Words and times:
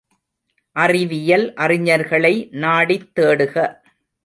அறிவியல் 0.75 1.45
அறிஞர்களை 1.57 2.33
நாடித் 2.57 3.09
தேடுக! 3.15 3.55